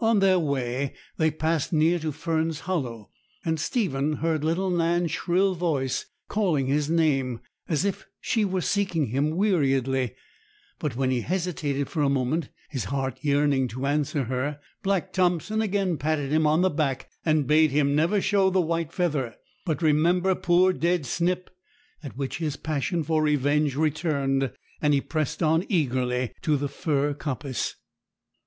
[0.00, 3.10] On their way they passed near to Fern's Hollow,
[3.44, 9.08] and Stephen heard little Nan's shrill voice calling his name, as if she were seeking
[9.08, 10.14] him weariedly;
[10.78, 15.60] but when he hesitated for a moment, his heart yearning to answer her, Black Thompson
[15.60, 19.34] again patted him on the back, and bade him never show the white feather,
[19.66, 21.50] but remember poor dead Snip;
[22.02, 27.12] at which his passion for revenge returned, and he pressed on eagerly to the fir
[27.12, 27.74] coppice.